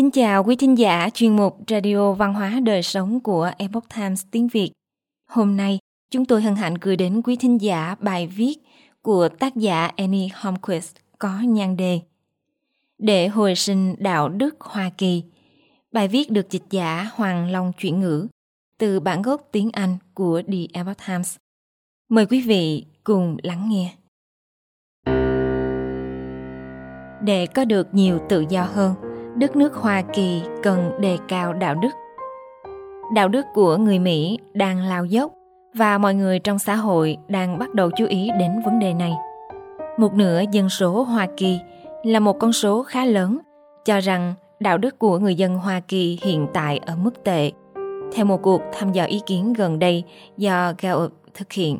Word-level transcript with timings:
Kính 0.00 0.10
chào 0.10 0.44
quý 0.44 0.56
thính 0.56 0.78
giả 0.78 1.08
chuyên 1.14 1.36
mục 1.36 1.58
Radio 1.68 2.12
Văn 2.12 2.34
hóa 2.34 2.60
Đời 2.62 2.82
Sống 2.82 3.20
của 3.20 3.50
Epoch 3.58 3.84
Times 3.96 4.24
tiếng 4.30 4.48
Việt. 4.48 4.70
Hôm 5.30 5.56
nay, 5.56 5.78
chúng 6.10 6.24
tôi 6.24 6.42
hân 6.42 6.54
hạnh 6.54 6.74
gửi 6.80 6.96
đến 6.96 7.22
quý 7.22 7.36
thính 7.36 7.60
giả 7.60 7.94
bài 8.00 8.26
viết 8.26 8.54
của 9.02 9.28
tác 9.28 9.56
giả 9.56 9.90
Annie 9.96 10.28
Holmquist 10.34 10.96
có 11.18 11.40
nhan 11.40 11.76
đề 11.76 12.00
Để 12.98 13.28
hồi 13.28 13.54
sinh 13.54 13.94
đạo 13.98 14.28
đức 14.28 14.60
Hoa 14.60 14.90
Kỳ. 14.98 15.22
Bài 15.92 16.08
viết 16.08 16.30
được 16.30 16.50
dịch 16.50 16.64
giả 16.70 17.10
Hoàng 17.14 17.50
Long 17.50 17.72
chuyển 17.72 18.00
ngữ 18.00 18.28
từ 18.78 19.00
bản 19.00 19.22
gốc 19.22 19.48
tiếng 19.52 19.70
Anh 19.72 19.96
của 20.14 20.42
The 20.46 20.58
Epoch 20.72 20.98
Times. 21.08 21.36
Mời 22.08 22.26
quý 22.26 22.40
vị 22.40 22.84
cùng 23.04 23.36
lắng 23.42 23.68
nghe. 23.70 23.94
Để 27.22 27.46
có 27.46 27.64
được 27.64 27.94
nhiều 27.94 28.18
tự 28.28 28.44
do 28.48 28.62
hơn, 28.62 28.94
đất 29.36 29.56
nước 29.56 29.74
Hoa 29.74 30.02
Kỳ 30.12 30.42
cần 30.62 30.90
đề 31.00 31.18
cao 31.28 31.52
đạo 31.52 31.74
đức. 31.74 31.90
Đạo 33.14 33.28
đức 33.28 33.46
của 33.54 33.76
người 33.76 33.98
Mỹ 33.98 34.38
đang 34.52 34.82
lao 34.82 35.04
dốc 35.04 35.32
và 35.74 35.98
mọi 35.98 36.14
người 36.14 36.38
trong 36.38 36.58
xã 36.58 36.74
hội 36.74 37.16
đang 37.28 37.58
bắt 37.58 37.74
đầu 37.74 37.90
chú 37.96 38.06
ý 38.06 38.30
đến 38.38 38.50
vấn 38.64 38.78
đề 38.78 38.94
này. 38.94 39.12
Một 39.98 40.14
nửa 40.14 40.42
dân 40.52 40.68
số 40.68 41.02
Hoa 41.02 41.28
Kỳ 41.36 41.58
là 42.04 42.20
một 42.20 42.38
con 42.38 42.52
số 42.52 42.82
khá 42.82 43.04
lớn, 43.04 43.38
cho 43.84 44.00
rằng 44.00 44.34
đạo 44.60 44.78
đức 44.78 44.98
của 44.98 45.18
người 45.18 45.34
dân 45.34 45.58
Hoa 45.58 45.80
Kỳ 45.80 46.18
hiện 46.22 46.46
tại 46.54 46.80
ở 46.86 46.96
mức 46.96 47.24
tệ. 47.24 47.52
Theo 48.12 48.24
một 48.24 48.42
cuộc 48.42 48.62
thăm 48.72 48.92
dò 48.92 49.04
ý 49.04 49.20
kiến 49.26 49.52
gần 49.52 49.78
đây 49.78 50.04
do 50.36 50.72
Gallup 50.78 51.12
thực 51.34 51.52
hiện. 51.52 51.78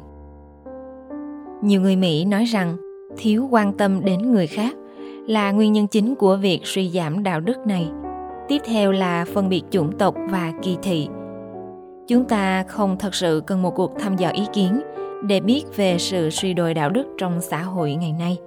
Nhiều 1.63 1.81
người 1.81 1.97
Mỹ 1.97 2.25
nói 2.25 2.45
rằng 2.45 2.77
thiếu 3.17 3.49
quan 3.51 3.73
tâm 3.73 4.05
đến 4.05 4.33
người 4.33 4.47
khác 4.47 4.77
là 5.31 5.51
nguyên 5.51 5.73
nhân 5.73 5.87
chính 5.87 6.15
của 6.15 6.37
việc 6.37 6.61
suy 6.65 6.91
giảm 6.91 7.23
đạo 7.23 7.41
đức 7.41 7.67
này. 7.67 7.91
Tiếp 8.49 8.59
theo 8.65 8.93
là 8.93 9.25
phân 9.35 9.49
biệt 9.49 9.63
chủng 9.71 9.99
tộc 9.99 10.15
và 10.31 10.53
kỳ 10.63 10.77
thị. 10.83 11.09
Chúng 12.09 12.25
ta 12.25 12.63
không 12.63 12.99
thật 12.99 13.15
sự 13.15 13.43
cần 13.47 13.63
một 13.63 13.71
cuộc 13.77 13.99
thăm 13.99 14.17
dò 14.17 14.29
ý 14.29 14.43
kiến 14.53 14.81
để 15.23 15.41
biết 15.41 15.65
về 15.77 15.99
sự 15.99 16.31
suy 16.31 16.55
đồi 16.55 16.75
đạo 16.75 16.91
đức 16.91 17.05
trong 17.19 17.41
xã 17.41 17.63
hội 17.63 17.95
ngày 17.95 18.13
nay. 18.13 18.39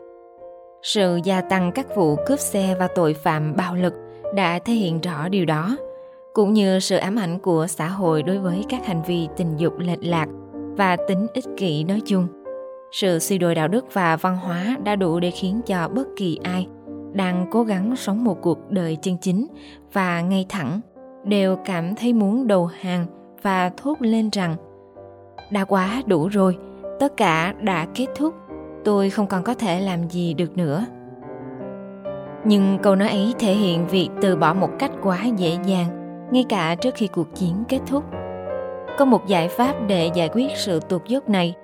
Sự 0.82 1.20
gia 1.24 1.42
tăng 1.42 1.72
các 1.72 1.96
vụ 1.96 2.16
cướp 2.26 2.40
xe 2.40 2.76
và 2.80 2.88
tội 2.96 3.14
phạm 3.14 3.56
bạo 3.56 3.76
lực 3.76 3.94
đã 4.36 4.60
thể 4.60 4.74
hiện 4.74 5.02
rõ 5.02 5.30
điều 5.30 5.46
đó, 5.46 5.78
cũng 6.34 6.54
như 6.54 6.80
sự 6.80 6.98
ám 6.98 7.16
ảnh 7.16 7.40
của 7.40 7.68
xã 7.68 7.88
hội 7.88 8.24
đối 8.24 8.38
với 8.38 8.64
các 8.70 8.86
hành 8.86 9.02
vi 9.08 9.28
tình 9.38 9.58
dục 9.58 9.74
lệch 9.80 10.04
lạc 10.04 10.28
và 10.78 10.98
tính 11.08 11.28
ích 11.34 11.46
kỷ 11.58 11.84
nói 11.84 12.02
chung 12.06 12.28
sự 12.94 13.20
suy 13.20 13.38
đồi 13.38 13.56
đạo 13.56 13.68
đức 13.68 13.94
và 13.94 14.16
văn 14.16 14.38
hóa 14.38 14.78
đã 14.84 14.96
đủ 14.96 15.20
để 15.20 15.32
khiến 15.32 15.62
cho 15.66 15.88
bất 15.88 16.08
kỳ 16.16 16.40
ai 16.44 16.68
đang 17.14 17.46
cố 17.52 17.64
gắng 17.64 17.96
sống 17.96 18.24
một 18.24 18.42
cuộc 18.42 18.70
đời 18.70 18.98
chân 19.02 19.18
chính 19.22 19.48
và 19.94 20.22
ngay 20.22 20.46
thẳng 20.50 20.82
đều 21.24 21.56
cảm 21.66 21.96
thấy 21.96 22.14
muốn 22.14 22.48
đầu 22.48 22.66
hàng 22.66 23.06
và 23.42 23.72
thốt 23.78 23.96
lên 24.00 24.30
rằng, 24.32 24.56
đã 25.52 25.66
quá 25.66 26.02
đủ 26.06 26.28
rồi, 26.28 26.58
tất 27.00 27.18
cả 27.18 27.54
đã 27.62 27.88
kết 27.96 28.08
thúc, 28.16 28.34
tôi 28.86 29.10
không 29.10 29.28
còn 29.28 29.44
có 29.44 29.54
thể 29.54 29.80
làm 29.80 30.10
gì 30.10 30.34
được 30.34 30.58
nữa. 30.58 30.86
Nhưng 32.46 32.78
câu 32.84 32.96
nói 32.96 33.10
ấy 33.10 33.34
thể 33.40 33.54
hiện 33.54 33.88
việc 33.88 34.10
từ 34.22 34.36
bỏ 34.36 34.54
một 34.54 34.70
cách 34.80 34.92
quá 35.04 35.26
dễ 35.38 35.58
dàng, 35.66 35.88
ngay 36.32 36.46
cả 36.50 36.76
trước 36.76 36.96
khi 36.96 37.08
cuộc 37.08 37.36
chiến 37.36 37.64
kết 37.70 37.80
thúc. 37.88 38.04
Có 38.98 39.06
một 39.06 39.28
giải 39.28 39.48
pháp 39.48 39.76
để 39.88 40.12
giải 40.14 40.30
quyết 40.34 40.48
sự 40.56 40.80
tuột 40.90 41.06
dốc 41.06 41.30
này 41.30 41.56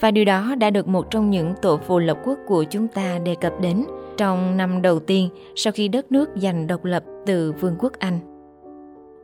và 0.00 0.10
điều 0.10 0.24
đó 0.24 0.54
đã 0.54 0.70
được 0.70 0.88
một 0.88 1.10
trong 1.10 1.30
những 1.30 1.54
tổ 1.62 1.76
phụ 1.76 1.98
lập 1.98 2.18
quốc 2.24 2.38
của 2.46 2.64
chúng 2.64 2.88
ta 2.88 3.18
đề 3.18 3.34
cập 3.34 3.52
đến 3.60 3.84
trong 4.16 4.56
năm 4.56 4.82
đầu 4.82 4.98
tiên 4.98 5.28
sau 5.56 5.72
khi 5.72 5.88
đất 5.88 6.12
nước 6.12 6.28
giành 6.36 6.66
độc 6.66 6.84
lập 6.84 7.04
từ 7.26 7.52
Vương 7.52 7.76
quốc 7.78 7.92
Anh. 7.98 8.18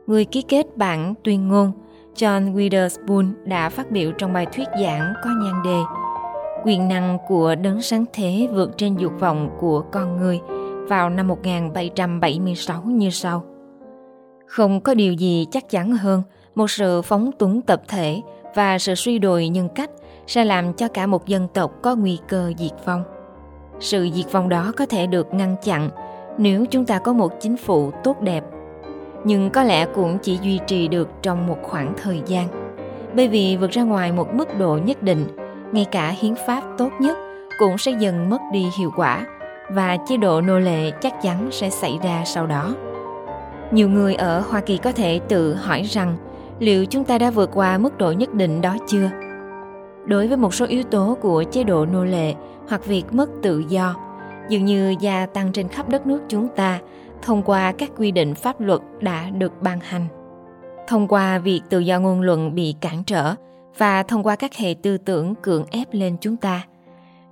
Người 0.07 0.25
ký 0.25 0.41
kết 0.41 0.77
bản 0.77 1.13
tuyên 1.23 1.47
ngôn 1.47 1.71
John 2.15 2.53
Witherspoon 2.53 3.31
đã 3.45 3.69
phát 3.69 3.91
biểu 3.91 4.11
trong 4.11 4.33
bài 4.33 4.45
thuyết 4.55 4.67
giảng 4.81 5.13
có 5.23 5.29
nhan 5.41 5.63
đề 5.65 5.79
Quyền 6.65 6.87
năng 6.87 7.17
của 7.27 7.55
đấng 7.55 7.81
sáng 7.81 8.05
thế 8.13 8.47
vượt 8.53 8.77
trên 8.77 8.95
dục 8.97 9.13
vọng 9.19 9.49
của 9.59 9.81
con 9.91 10.17
người 10.17 10.39
vào 10.87 11.09
năm 11.09 11.27
1776 11.27 12.81
như 12.81 13.09
sau. 13.09 13.43
Không 14.47 14.81
có 14.81 14.93
điều 14.93 15.13
gì 15.13 15.45
chắc 15.51 15.69
chắn 15.69 15.91
hơn 15.91 16.21
một 16.55 16.71
sự 16.71 17.01
phóng 17.01 17.31
túng 17.31 17.61
tập 17.61 17.81
thể 17.87 18.21
và 18.55 18.79
sự 18.79 18.95
suy 18.95 19.19
đồi 19.19 19.49
nhân 19.49 19.69
cách 19.75 19.89
sẽ 20.27 20.45
làm 20.45 20.73
cho 20.73 20.87
cả 20.87 21.07
một 21.07 21.27
dân 21.27 21.47
tộc 21.47 21.71
có 21.81 21.95
nguy 21.95 22.19
cơ 22.27 22.51
diệt 22.57 22.85
vong. 22.85 23.03
Sự 23.79 24.09
diệt 24.13 24.31
vong 24.31 24.49
đó 24.49 24.71
có 24.77 24.85
thể 24.85 25.07
được 25.07 25.33
ngăn 25.33 25.55
chặn 25.63 25.89
nếu 26.37 26.65
chúng 26.65 26.85
ta 26.85 26.99
có 26.99 27.13
một 27.13 27.33
chính 27.39 27.57
phủ 27.57 27.91
tốt 28.03 28.21
đẹp, 28.21 28.43
nhưng 29.23 29.49
có 29.49 29.63
lẽ 29.63 29.85
cũng 29.85 30.17
chỉ 30.17 30.39
duy 30.41 30.59
trì 30.67 30.87
được 30.87 31.09
trong 31.21 31.47
một 31.47 31.57
khoảng 31.63 31.93
thời 32.03 32.21
gian. 32.25 32.47
Bởi 33.15 33.27
vì 33.27 33.57
vượt 33.57 33.71
ra 33.71 33.83
ngoài 33.83 34.11
một 34.11 34.33
mức 34.33 34.59
độ 34.59 34.79
nhất 34.85 35.03
định, 35.03 35.25
ngay 35.71 35.85
cả 35.85 36.09
hiến 36.09 36.35
pháp 36.47 36.63
tốt 36.77 36.89
nhất 36.99 37.17
cũng 37.59 37.77
sẽ 37.77 37.91
dần 37.99 38.29
mất 38.29 38.41
đi 38.53 38.65
hiệu 38.79 38.91
quả 38.95 39.25
và 39.69 39.97
chế 40.07 40.17
độ 40.17 40.41
nô 40.41 40.59
lệ 40.59 40.91
chắc 40.91 41.21
chắn 41.21 41.47
sẽ 41.51 41.69
xảy 41.69 41.99
ra 42.03 42.23
sau 42.25 42.47
đó. 42.47 42.75
Nhiều 43.71 43.89
người 43.89 44.15
ở 44.15 44.39
Hoa 44.39 44.61
Kỳ 44.61 44.77
có 44.77 44.91
thể 44.91 45.19
tự 45.27 45.53
hỏi 45.53 45.81
rằng 45.81 46.17
liệu 46.59 46.85
chúng 46.85 47.03
ta 47.03 47.17
đã 47.17 47.29
vượt 47.29 47.49
qua 47.53 47.77
mức 47.77 47.97
độ 47.97 48.11
nhất 48.11 48.33
định 48.33 48.61
đó 48.61 48.77
chưa? 48.87 49.09
Đối 50.05 50.27
với 50.27 50.37
một 50.37 50.53
số 50.53 50.65
yếu 50.65 50.83
tố 50.83 51.17
của 51.21 51.43
chế 51.51 51.63
độ 51.63 51.85
nô 51.85 52.03
lệ 52.03 52.33
hoặc 52.69 52.85
việc 52.85 53.03
mất 53.11 53.29
tự 53.41 53.63
do. 53.69 53.95
Dường 54.49 54.65
như 54.65 54.95
gia 54.99 55.25
tăng 55.25 55.51
trên 55.51 55.67
khắp 55.67 55.89
đất 55.89 56.07
nước 56.07 56.21
chúng 56.27 56.47
ta 56.55 56.79
thông 57.21 57.43
qua 57.43 57.71
các 57.71 57.91
quy 57.97 58.11
định 58.11 58.35
pháp 58.35 58.61
luật 58.61 58.81
đã 59.01 59.29
được 59.29 59.61
ban 59.61 59.79
hành. 59.79 60.07
Thông 60.87 61.07
qua 61.07 61.39
việc 61.39 61.61
tự 61.69 61.79
do 61.79 61.99
ngôn 61.99 62.21
luận 62.21 62.55
bị 62.55 62.75
cản 62.81 63.03
trở 63.03 63.35
và 63.77 64.03
thông 64.03 64.23
qua 64.23 64.35
các 64.35 64.55
hệ 64.55 64.75
tư 64.81 64.97
tưởng 64.97 65.35
cưỡng 65.35 65.65
ép 65.71 65.87
lên 65.91 66.17
chúng 66.21 66.37
ta. 66.37 66.65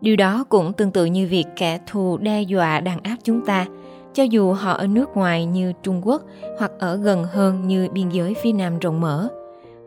Điều 0.02 0.16
đó 0.16 0.46
cũng 0.50 0.74
tương 0.74 0.92
tự 0.92 1.06
như 1.06 1.28
việc 1.28 1.46
kẻ 1.56 1.80
thù 1.88 2.18
đe 2.18 2.42
dọa 2.42 2.80
đàn 2.80 3.00
áp 3.04 3.16
chúng 3.24 3.46
ta, 3.46 3.66
cho 4.14 4.24
dù 4.24 4.54
họ 4.54 4.72
ở 4.72 4.88
nước 4.88 5.18
ngoài 5.18 5.46
như 5.46 5.74
trung 5.84 6.02
quốc 6.04 6.22
hoặc 6.60 6.72
ở 6.80 6.96
gần 6.96 7.24
hơn 7.24 7.68
như 7.68 7.88
biên 7.94 8.10
giới 8.10 8.34
phía 8.44 8.52
nam 8.52 8.80
rộng 8.80 9.02
mở 9.02 9.30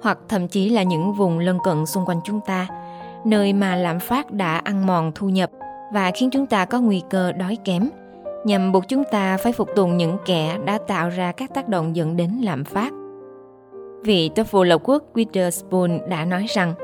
hoặc 0.02 0.18
thậm 0.28 0.48
chí 0.48 0.68
là 0.68 0.82
những 0.82 1.12
vùng 1.12 1.38
lân 1.38 1.58
cận 1.64 1.86
xung 1.86 2.04
quanh 2.06 2.20
chúng 2.24 2.40
ta, 2.46 2.66
nơi 3.24 3.52
mà 3.52 3.76
lạm 3.76 4.00
phát 4.00 4.32
đã 4.32 4.56
ăn 4.64 4.86
mòn 4.86 5.12
thu 5.14 5.28
nhập 5.28 5.50
và 5.92 6.10
khiến 6.14 6.30
chúng 6.30 6.46
ta 6.46 6.64
có 6.64 6.80
nguy 6.80 7.02
cơ 7.10 7.32
đói 7.32 7.58
kém, 7.64 7.90
nhằm 8.44 8.72
buộc 8.72 8.88
chúng 8.88 9.04
ta 9.10 9.36
phải 9.36 9.52
phục 9.52 9.68
tùng 9.76 9.96
những 9.96 10.16
kẻ 10.26 10.58
đã 10.64 10.78
tạo 10.86 11.08
ra 11.08 11.32
các 11.32 11.54
tác 11.54 11.68
động 11.68 11.96
dẫn 11.96 12.16
đến 12.16 12.30
lạm 12.42 12.64
phát. 12.64 12.92
Vị 14.04 14.28
tổ 14.28 14.44
phụ 14.44 14.64
lộc 14.64 14.82
quốc 14.84 15.02
Witherspoon 15.14 16.08
đã 16.08 16.24
nói 16.24 16.46
rằng, 16.48 16.74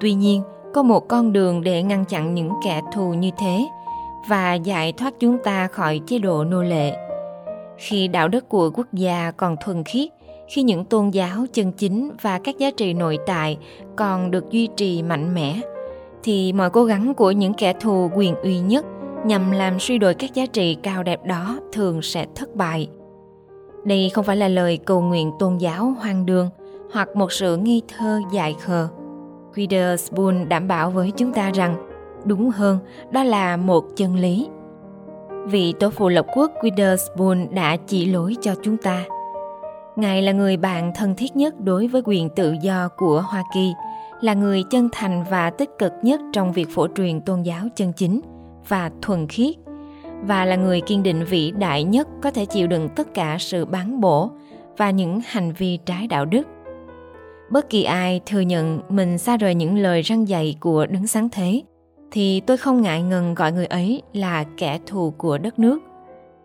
tuy 0.00 0.14
nhiên, 0.14 0.42
có 0.74 0.82
một 0.82 1.08
con 1.08 1.32
đường 1.32 1.62
để 1.62 1.82
ngăn 1.82 2.04
chặn 2.04 2.34
những 2.34 2.52
kẻ 2.64 2.80
thù 2.92 3.14
như 3.14 3.30
thế 3.38 3.66
và 4.28 4.54
giải 4.54 4.92
thoát 4.92 5.14
chúng 5.20 5.38
ta 5.44 5.66
khỏi 5.66 6.00
chế 6.06 6.18
độ 6.18 6.44
nô 6.44 6.62
lệ. 6.62 6.96
Khi 7.76 8.08
đạo 8.08 8.28
đức 8.28 8.48
của 8.48 8.70
quốc 8.74 8.86
gia 8.92 9.30
còn 9.36 9.56
thuần 9.60 9.84
khiết 9.84 10.08
khi 10.48 10.62
những 10.62 10.84
tôn 10.84 11.10
giáo, 11.10 11.44
chân 11.52 11.72
chính 11.72 12.10
và 12.22 12.38
các 12.38 12.58
giá 12.58 12.70
trị 12.70 12.94
nội 12.94 13.18
tại 13.26 13.58
còn 13.96 14.30
được 14.30 14.50
duy 14.50 14.68
trì 14.76 15.02
mạnh 15.02 15.34
mẽ, 15.34 15.60
thì 16.22 16.52
mọi 16.52 16.70
cố 16.70 16.84
gắng 16.84 17.14
của 17.14 17.30
những 17.30 17.54
kẻ 17.54 17.72
thù 17.80 18.10
quyền 18.14 18.34
uy 18.34 18.58
nhất 18.58 18.84
nhằm 19.26 19.50
làm 19.50 19.78
suy 19.80 19.98
đồi 19.98 20.14
các 20.14 20.34
giá 20.34 20.46
trị 20.46 20.76
cao 20.82 21.02
đẹp 21.02 21.24
đó 21.24 21.58
thường 21.72 22.02
sẽ 22.02 22.26
thất 22.34 22.54
bại. 22.54 22.88
Đây 23.84 24.10
không 24.14 24.24
phải 24.24 24.36
là 24.36 24.48
lời 24.48 24.78
cầu 24.84 25.00
nguyện 25.00 25.32
tôn 25.38 25.58
giáo 25.58 25.94
hoang 26.00 26.26
đường 26.26 26.50
hoặc 26.92 27.16
một 27.16 27.32
sự 27.32 27.56
nghi 27.56 27.82
thơ 27.88 28.20
dài 28.32 28.56
khờ. 28.60 28.88
Witherspoon 29.54 30.48
đảm 30.48 30.68
bảo 30.68 30.90
với 30.90 31.10
chúng 31.16 31.32
ta 31.32 31.50
rằng, 31.50 31.76
đúng 32.24 32.50
hơn, 32.50 32.78
đó 33.10 33.24
là 33.24 33.56
một 33.56 33.84
chân 33.96 34.16
lý. 34.16 34.48
Vị 35.46 35.74
tổ 35.80 35.90
phụ 35.90 36.08
lập 36.08 36.26
quốc 36.34 36.52
Witherspoon 36.62 37.54
đã 37.54 37.76
chỉ 37.86 38.06
lối 38.06 38.36
cho 38.40 38.54
chúng 38.62 38.76
ta. 38.76 39.04
Ngài 39.96 40.22
là 40.22 40.32
người 40.32 40.56
bạn 40.56 40.92
thân 40.94 41.14
thiết 41.14 41.36
nhất 41.36 41.60
đối 41.60 41.86
với 41.86 42.02
quyền 42.04 42.28
tự 42.28 42.54
do 42.62 42.88
của 42.96 43.20
Hoa 43.26 43.42
Kỳ, 43.54 43.72
là 44.20 44.34
người 44.34 44.62
chân 44.70 44.88
thành 44.92 45.24
và 45.30 45.50
tích 45.50 45.70
cực 45.78 45.92
nhất 46.02 46.20
trong 46.32 46.52
việc 46.52 46.68
phổ 46.70 46.86
truyền 46.96 47.20
tôn 47.20 47.42
giáo 47.42 47.66
chân 47.76 47.92
chính 47.92 48.20
và 48.68 48.90
thuần 49.02 49.26
khiết, 49.28 49.54
và 50.22 50.44
là 50.44 50.56
người 50.56 50.80
kiên 50.80 51.02
định 51.02 51.24
vĩ 51.24 51.50
đại 51.50 51.84
nhất 51.84 52.08
có 52.22 52.30
thể 52.30 52.44
chịu 52.44 52.66
đựng 52.66 52.88
tất 52.88 53.14
cả 53.14 53.36
sự 53.40 53.64
bán 53.64 54.00
bổ 54.00 54.30
và 54.76 54.90
những 54.90 55.20
hành 55.26 55.52
vi 55.52 55.78
trái 55.86 56.06
đạo 56.06 56.24
đức. 56.24 56.46
Bất 57.50 57.70
kỳ 57.70 57.82
ai 57.82 58.20
thừa 58.26 58.40
nhận 58.40 58.80
mình 58.88 59.18
xa 59.18 59.36
rời 59.36 59.54
những 59.54 59.78
lời 59.78 60.02
răng 60.02 60.28
dạy 60.28 60.56
của 60.60 60.86
đấng 60.86 61.06
sáng 61.06 61.28
thế, 61.28 61.62
thì 62.10 62.40
tôi 62.40 62.56
không 62.56 62.82
ngại 62.82 63.02
ngần 63.02 63.34
gọi 63.34 63.52
người 63.52 63.66
ấy 63.66 64.02
là 64.12 64.44
kẻ 64.56 64.78
thù 64.86 65.10
của 65.18 65.38
đất 65.38 65.58
nước 65.58 65.78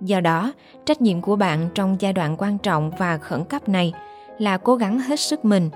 Do 0.01 0.19
đó, 0.19 0.53
trách 0.85 1.01
nhiệm 1.01 1.21
của 1.21 1.35
bạn 1.35 1.69
trong 1.75 1.95
giai 1.99 2.13
đoạn 2.13 2.35
quan 2.37 2.57
trọng 2.57 2.91
và 2.97 3.17
khẩn 3.17 3.43
cấp 3.43 3.69
này 3.69 3.93
là 4.37 4.57
cố 4.57 4.75
gắng 4.75 4.99
hết 4.99 5.19
sức 5.19 5.45
mình, 5.45 5.69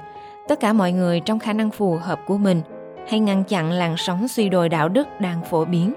tất 0.48 0.60
cả 0.60 0.74
mọi 0.74 0.92
người 0.92 1.20
trong 1.20 1.40
khả 1.40 1.54
năng 1.54 1.72
phù 1.72 1.98
hợp 2.02 2.20
của 2.28 2.38
mình, 2.38 2.62
hay 3.10 3.20
ngăn 3.20 3.44
chặn 3.44 3.72
làn 3.72 3.98
sóng 3.98 4.28
suy 4.28 4.50
đồi 4.50 4.70
đạo 4.70 4.90
đức 4.90 5.08
đang 5.20 5.44
phổ 5.44 5.66
biến, 5.66 5.94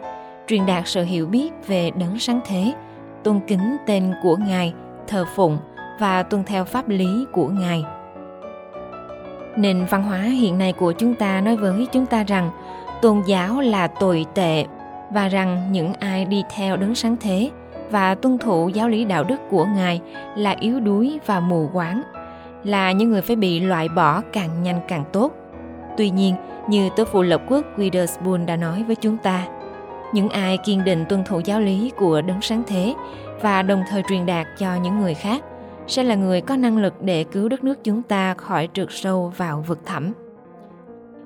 truyền 0.47 0.67
đạt 0.67 0.88
sự 0.88 1.05
hiểu 1.05 1.26
biết 1.26 1.53
về 1.67 1.91
đấng 1.91 2.19
sáng 2.19 2.41
thế, 2.47 2.73
tôn 3.25 3.41
kính 3.47 3.76
tên 3.87 4.15
của 4.23 4.37
Ngài 4.37 4.75
thờ 5.06 5.25
phụng 5.35 5.59
và 6.00 6.23
tuân 6.23 6.44
theo 6.44 6.65
pháp 6.65 6.88
lý 6.88 7.26
của 7.32 7.49
Ngài. 7.49 7.85
Nền 9.56 9.87
văn 9.91 10.03
hóa 10.03 10.19
hiện 10.19 10.59
nay 10.59 10.73
của 10.73 10.93
chúng 10.93 11.15
ta 11.15 11.41
nói 11.41 11.56
với 11.56 11.87
chúng 11.93 12.06
ta 12.06 12.25
rằng 12.25 12.50
tôn 13.03 13.23
giáo 13.26 13.61
là 13.61 13.87
tồi 13.87 14.26
tệ 14.35 14.65
và 15.11 15.29
rằng 15.29 15.73
những 15.73 15.94
ai 15.94 16.25
đi 16.25 16.43
theo 16.55 16.76
đấng 16.76 16.94
sáng 16.94 17.17
thế 17.21 17.50
và 17.90 18.14
tuân 18.14 18.38
thủ 18.38 18.69
giáo 18.69 18.88
lý 18.88 19.04
đạo 19.04 19.25
đức 19.25 19.36
của 19.50 19.64
Ngài 19.64 20.00
là 20.36 20.56
yếu 20.60 20.81
đuối 20.81 21.20
và 21.26 21.40
mù 21.40 21.70
quáng, 21.72 22.02
là 22.64 22.92
những 22.92 23.10
người 23.10 23.22
phải 23.22 23.36
bị 23.36 23.60
loại 23.60 23.88
bỏ 23.88 24.22
càng 24.32 24.62
nhanh 24.62 24.81
càng 24.88 25.04
tốt. 25.12 25.32
Tuy 25.96 26.10
nhiên, 26.10 26.34
như 26.69 26.88
tớ 26.96 27.04
phụ 27.04 27.22
lập 27.22 27.42
quốc 27.48 27.64
Witherspoon 27.76 28.46
đã 28.46 28.56
nói 28.56 28.84
với 28.86 28.96
chúng 28.96 29.16
ta, 29.16 29.46
những 30.12 30.28
ai 30.28 30.56
kiên 30.56 30.84
định 30.84 31.04
tuân 31.08 31.25
thủ 31.25 31.40
giáo 31.44 31.60
lý 31.60 31.92
của 31.96 32.20
đấng 32.20 32.40
sáng 32.40 32.62
thế 32.66 32.94
và 33.40 33.62
đồng 33.62 33.82
thời 33.90 34.02
truyền 34.08 34.26
đạt 34.26 34.46
cho 34.58 34.75
những 34.75 35.00
người 35.00 35.14
khác 35.14 35.44
sẽ 35.87 36.02
là 36.02 36.14
người 36.14 36.40
có 36.40 36.56
năng 36.56 36.78
lực 36.78 37.02
để 37.02 37.25
cứu 37.25 37.48
đất 37.48 37.64
nước 37.64 37.84
chúng 37.84 38.02
ta 38.02 38.34
khỏi 38.34 38.69
trượt 38.72 38.88
sâu 38.90 39.32
vào 39.37 39.64
vực 39.66 39.78
thẳm. 39.84 40.12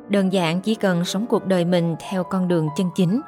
Đơn 0.08 0.32
giản 0.32 0.60
chỉ 0.60 0.74
cần 0.74 1.04
sống 1.04 1.26
cuộc 1.26 1.46
đời 1.46 1.64
mình 1.64 1.96
theo 2.10 2.24
con 2.24 2.48
đường 2.48 2.68
chân 2.76 2.86
chính, 2.94 3.20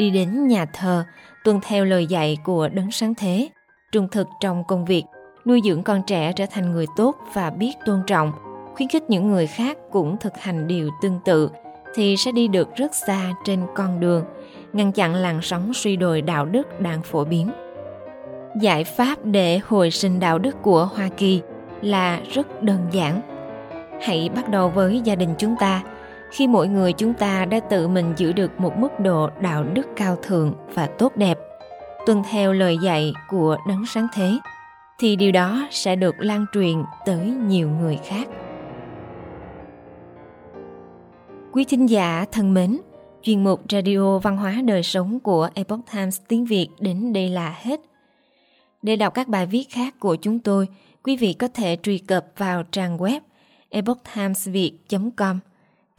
đi 0.00 0.10
đến 0.10 0.46
nhà 0.46 0.64
thờ, 0.64 1.04
tuân 1.44 1.60
theo 1.62 1.84
lời 1.84 2.06
dạy 2.06 2.38
của 2.44 2.68
đấng 2.68 2.90
sáng 2.90 3.14
thế, 3.14 3.48
trung 3.92 4.08
thực 4.12 4.26
trong 4.40 4.64
công 4.64 4.84
việc, 4.84 5.04
nuôi 5.46 5.60
dưỡng 5.64 5.82
con 5.82 6.02
trẻ 6.06 6.32
trở 6.32 6.46
thành 6.50 6.72
người 6.72 6.86
tốt 6.96 7.16
và 7.34 7.50
biết 7.50 7.72
tôn 7.86 8.02
trọng, 8.06 8.32
khuyến 8.74 8.88
khích 8.88 9.10
những 9.10 9.30
người 9.30 9.46
khác 9.46 9.78
cũng 9.90 10.16
thực 10.20 10.38
hành 10.38 10.66
điều 10.66 10.90
tương 11.02 11.20
tự 11.24 11.50
thì 11.94 12.16
sẽ 12.16 12.32
đi 12.32 12.48
được 12.48 12.76
rất 12.76 12.94
xa 12.94 13.32
trên 13.44 13.66
con 13.74 14.00
đường, 14.00 14.24
ngăn 14.72 14.92
chặn 14.92 15.14
làn 15.14 15.42
sóng 15.42 15.74
suy 15.74 15.96
đồi 15.96 16.22
đạo 16.22 16.46
đức 16.46 16.80
đang 16.80 17.02
phổ 17.02 17.24
biến. 17.24 17.50
Giải 18.60 18.84
pháp 18.84 19.24
để 19.24 19.60
hồi 19.64 19.90
sinh 19.90 20.20
đạo 20.20 20.38
đức 20.38 20.62
của 20.62 20.84
hoa 20.94 21.08
kỳ 21.16 21.42
là 21.82 22.20
rất 22.32 22.62
đơn 22.62 22.86
giản. 22.92 23.20
Hãy 24.02 24.30
bắt 24.34 24.48
đầu 24.48 24.68
với 24.68 25.00
gia 25.04 25.14
đình 25.14 25.34
chúng 25.38 25.56
ta 25.60 25.82
khi 26.30 26.46
mỗi 26.46 26.68
người 26.68 26.92
chúng 26.92 27.14
ta 27.14 27.44
đã 27.44 27.60
tự 27.60 27.88
mình 27.88 28.12
giữ 28.16 28.32
được 28.32 28.60
một 28.60 28.78
mức 28.78 29.00
độ 29.00 29.30
đạo 29.40 29.64
đức 29.64 29.86
cao 29.96 30.16
thượng 30.22 30.54
và 30.74 30.86
tốt 30.86 31.16
đẹp 31.16 31.38
tuân 32.06 32.22
theo 32.30 32.52
lời 32.52 32.78
dạy 32.82 33.12
của 33.28 33.56
đấng 33.68 33.86
sáng 33.86 34.06
thế 34.14 34.38
thì 34.98 35.16
điều 35.16 35.32
đó 35.32 35.68
sẽ 35.70 35.96
được 35.96 36.14
lan 36.18 36.46
truyền 36.52 36.82
tới 37.06 37.26
nhiều 37.26 37.68
người 37.68 37.98
khác 38.04 38.28
quý 41.52 41.64
thính 41.64 41.86
giả 41.86 42.24
thân 42.32 42.54
mến 42.54 42.78
chuyên 43.22 43.44
mục 43.44 43.60
radio 43.70 44.18
văn 44.18 44.36
hóa 44.36 44.54
đời 44.64 44.82
sống 44.82 45.20
của 45.20 45.48
epoch 45.54 45.80
times 45.92 46.20
tiếng 46.28 46.44
việt 46.44 46.68
đến 46.80 47.12
đây 47.12 47.28
là 47.28 47.56
hết 47.62 47.80
để 48.82 48.96
đọc 48.96 49.14
các 49.14 49.28
bài 49.28 49.46
viết 49.46 49.64
khác 49.70 49.94
của 50.00 50.16
chúng 50.16 50.38
tôi, 50.38 50.68
quý 51.02 51.16
vị 51.16 51.32
có 51.32 51.48
thể 51.48 51.76
truy 51.82 51.98
cập 51.98 52.26
vào 52.36 52.62
trang 52.62 52.98
web 52.98 53.20
epochtimesviet.com. 53.68 55.38